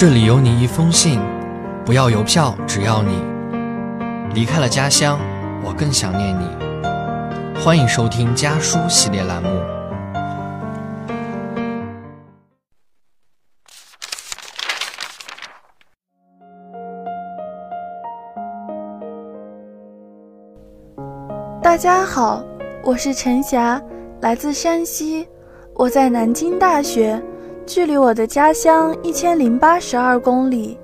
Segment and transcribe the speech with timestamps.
[0.00, 1.20] 这里有你一封信，
[1.84, 3.22] 不要邮票，只要你
[4.32, 5.20] 离开了家乡，
[5.62, 7.60] 我更想念你。
[7.60, 9.50] 欢迎收听家书系列栏目。
[21.62, 22.42] 大家好，
[22.82, 23.78] 我是陈霞，
[24.22, 25.28] 来自山西，
[25.74, 27.22] 我在南京大学，
[27.72, 30.76] 距离我的家乡一千零八十二公里。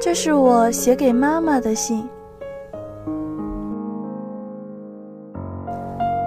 [0.00, 2.04] 这是我写给妈妈的信。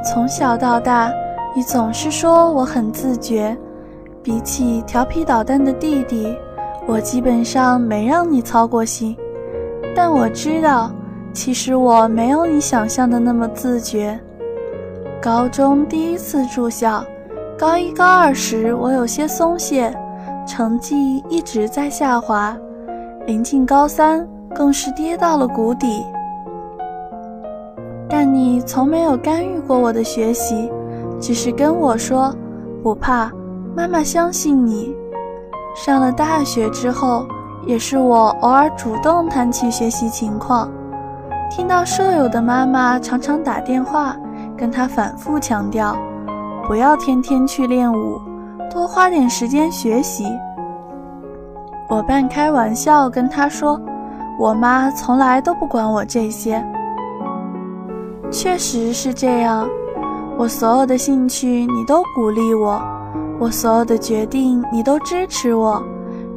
[0.06, 1.12] 从小到大，
[1.54, 3.58] 你总是说我很自觉，
[4.24, 6.34] 比起调皮捣蛋的弟弟，
[6.88, 9.18] 我基本上没让你操过心。
[9.94, 10.90] 但我知道。
[11.34, 14.18] 其实我没有你想象的那么自觉。
[15.22, 17.04] 高中第一次住校，
[17.58, 19.94] 高一高二时我有些松懈，
[20.46, 22.56] 成绩一直在下滑，
[23.26, 26.04] 临近高三更是跌到了谷底。
[28.08, 30.72] 但你从没有干预过我的学习，
[31.20, 32.34] 只是跟我说
[32.84, 33.32] 不怕，
[33.76, 34.96] 妈妈相信你。
[35.76, 37.26] 上了大学之后，
[37.66, 40.72] 也是我偶尔主动谈起学习情况。
[41.50, 44.16] 听到舍友的妈妈常常打电话，
[44.56, 45.98] 跟他反复强调，
[46.68, 48.22] 不要天天去练舞，
[48.76, 50.26] 多花点时间学习。
[51.88, 53.80] 我半开玩笑跟他说，
[54.38, 56.62] 我妈从来都不管我这些。
[58.30, 59.66] 确实是这样，
[60.38, 62.84] 我所有的兴趣你都鼓励我，
[63.40, 65.82] 我所有的决定你都支持我。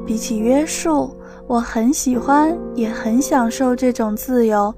[0.06, 1.10] 比起约束，
[1.48, 4.72] 我很喜欢，也很享受这种自由。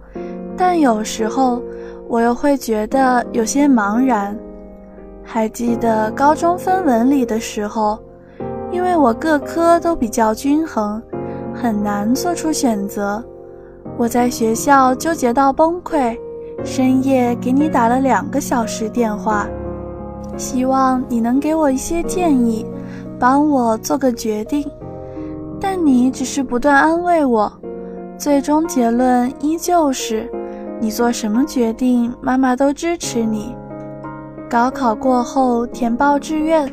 [0.56, 1.62] 但有时候，
[2.08, 4.34] 我又会觉得有些茫然。
[5.32, 7.96] 还记得高中分文理的时候，
[8.72, 11.00] 因为我各科都比较均衡，
[11.54, 13.22] 很难做出选择。
[13.96, 16.18] 我在学校纠结到崩溃，
[16.64, 19.46] 深夜给你打了两个小时电话，
[20.36, 22.66] 希望你能给我一些建议，
[23.16, 24.68] 帮我做个决定。
[25.60, 27.52] 但你只是不断安慰我，
[28.18, 30.28] 最终结论依旧是。
[30.80, 33.54] 你做什么决定，妈妈都支持你。
[34.50, 36.68] 高考过后填报志愿，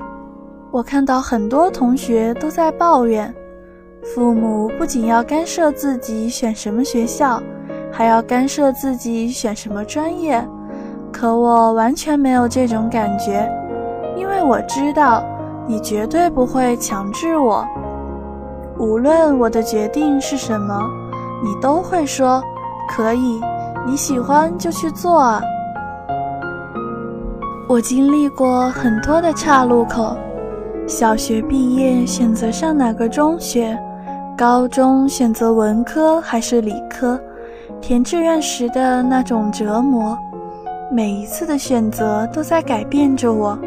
[0.71, 3.31] 我看到很多同学都在抱怨，
[4.01, 7.39] 父母不仅要干涉自己选什么学校，
[7.91, 10.43] 还要干涉自己选什么专业。
[11.13, 13.47] 可我完全没有这种感觉，
[14.15, 15.23] 因为我知道
[15.67, 17.63] 你绝对不会强制我。
[18.79, 20.81] 无论我的决定是什么，
[21.43, 22.41] 你都会说
[22.89, 23.39] 可以。
[23.85, 25.39] 你喜欢就去做啊！
[27.69, 30.15] 我经历过很多的岔路口，
[30.87, 33.77] 小学毕业选择上哪个中学，
[34.37, 37.19] 高中选择文科还是理科，
[37.81, 40.17] 填志愿时的那种折磨，
[40.89, 43.59] 每一次的选择都在改变着我，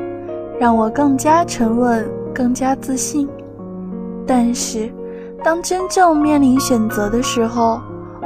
[0.58, 2.02] 让我更加沉稳，
[2.34, 3.28] 更加自信。
[4.26, 4.90] 但是，
[5.44, 7.78] 当真正面临选择的时候，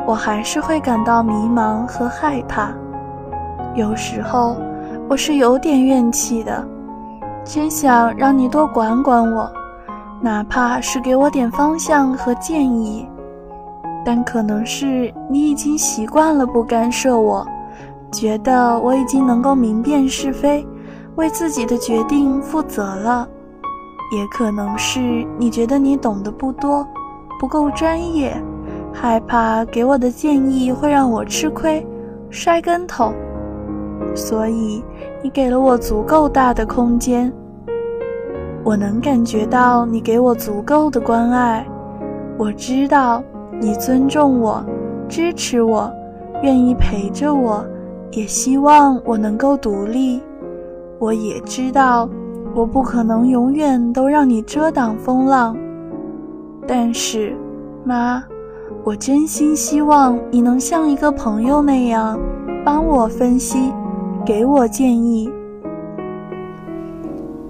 [0.06, 2.73] 我还是会感到迷茫和害怕，
[3.75, 4.56] 有时候
[5.09, 6.66] 我是有点怨气的，
[7.44, 9.50] 真想让你多管管我，
[10.20, 13.06] 哪怕是给我点方向和建议。
[14.04, 17.47] 但可能是你已经习惯了不干涉我，
[18.10, 20.66] 觉得我已经能够明辨是非，
[21.16, 23.26] 为自己的决定负责了；
[24.16, 25.00] 也可能是
[25.38, 26.87] 你觉得你懂得不多，
[27.38, 28.34] 不够专业。
[28.93, 31.87] 害怕给我的建议会让我吃亏、
[32.31, 33.12] 摔跟头，
[34.14, 34.82] 所以
[35.22, 37.32] 你给了我足够大的空间。
[38.62, 41.66] 我能感觉到你给我足够的关爱，
[42.38, 43.22] 我知道
[43.60, 44.64] 你尊重我、
[45.08, 45.92] 支持我、
[46.42, 47.64] 愿意陪着我，
[48.12, 50.22] 也希望我能够独立。
[50.98, 52.08] 我也知道
[52.54, 55.56] 我不可能永远都让你遮挡风浪，
[56.66, 57.37] 但是，
[57.84, 58.22] 妈。
[58.82, 62.19] 我真心希望你能像一个朋友那样，
[62.64, 63.72] 帮我分析，
[64.25, 65.31] 给我建议。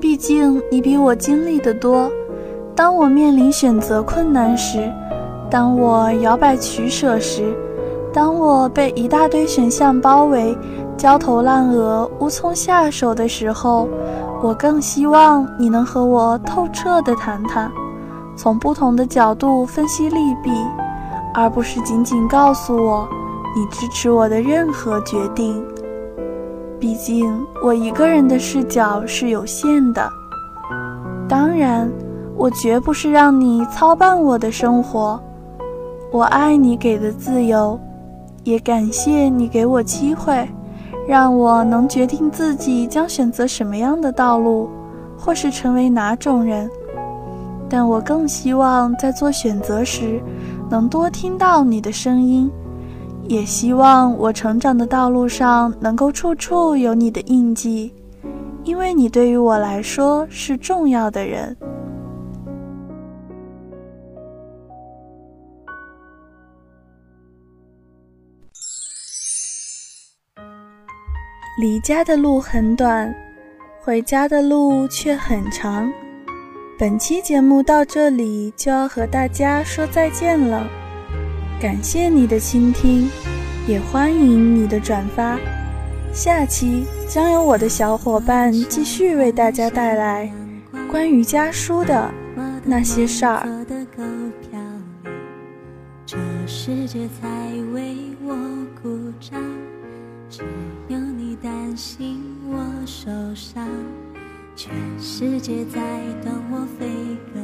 [0.00, 2.10] 毕竟你比我经历的多。
[2.76, 4.92] 当我面临选择困难时，
[5.48, 7.54] 当我摇摆取舍时，
[8.12, 10.56] 当我被一大堆选项包围，
[10.96, 13.88] 焦头烂额，无从下手的时候，
[14.42, 17.70] 我更希望你能和我透彻的谈谈，
[18.36, 20.50] 从不同的角度分析利弊。
[21.36, 23.08] 而不是仅仅告诉我
[23.56, 25.60] 你支持我的任何决定。
[26.84, 30.06] 毕竟我一个人的视角是有限的。
[31.26, 31.90] 当然，
[32.36, 35.18] 我绝不是让你操办我的生活。
[36.12, 37.80] 我爱你给的自由，
[38.42, 40.46] 也感谢你给我机会，
[41.08, 44.68] 让我能决定自己将选择什么样的道路，
[45.16, 46.68] 或是成为哪种人。
[47.66, 50.20] 但我更希望在做选择时，
[50.68, 52.50] 能多听到你的声音，
[53.26, 57.92] 也希望我成长的道路上能够处处有你的印记，
[58.64, 61.56] 因为你对于我来说是重要的人。
[71.60, 73.14] 离家的路很短，
[73.80, 75.90] 回家的路却很长。
[76.76, 80.66] 本期节目到这里就要和大家说再见了，
[81.64, 83.08] 感谢你的倾听，
[83.66, 85.40] 也欢迎你的转发。
[86.12, 90.30] 下期将由我的小伙伴继续为大家带来
[90.90, 92.12] 关于家书的
[92.66, 93.48] 那些事儿。
[96.04, 98.36] 这世界才为我
[98.82, 99.42] 鼓掌，
[100.28, 100.42] 只
[100.88, 103.66] 有你担心我受伤。
[104.54, 104.70] 全
[105.00, 105.80] 世界在
[106.22, 106.86] 等我飞
[107.32, 107.42] 更，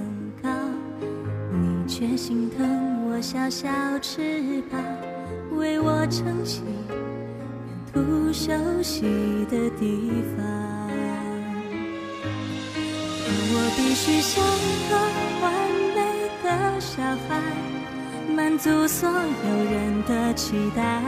[2.01, 3.69] 却心疼我小小
[4.01, 4.81] 翅膀，
[5.51, 6.97] 为我撑起沿
[7.93, 9.03] 途休息
[9.51, 10.43] 的地方。
[13.27, 14.43] 而我必须像
[14.89, 14.97] 个
[15.43, 15.53] 完
[15.95, 16.01] 美
[16.43, 17.37] 的小孩，
[18.35, 19.15] 满足所有
[19.71, 21.03] 人的期待，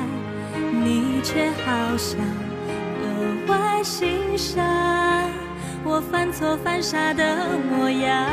[0.84, 2.20] 你却好像
[3.00, 4.62] 格外欣赏。
[5.84, 8.28] 我犯错犯傻的模样，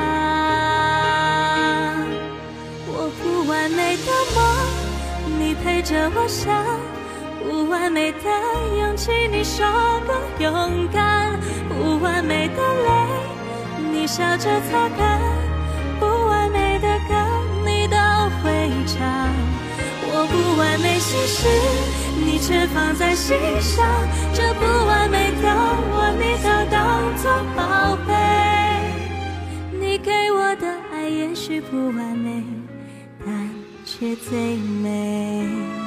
[3.01, 6.51] 我不完美的梦，你陪着我想；
[7.41, 8.27] 不完美的
[8.77, 9.65] 勇气，你说
[10.05, 10.13] 够
[10.43, 11.31] 勇敢；
[11.69, 12.89] 不完美的泪，
[13.89, 15.17] 你笑着擦干；
[15.97, 17.15] 不完美的歌，
[17.65, 17.95] 你都
[18.43, 18.99] 会唱。
[20.11, 21.47] 我不完美心事，
[22.19, 23.87] 你却放在心上。
[24.33, 25.47] 这不完美的
[25.95, 28.11] 我，你都当作宝贝。
[29.79, 32.43] 你给我的爱也许不完美，
[33.99, 35.78] 也最美。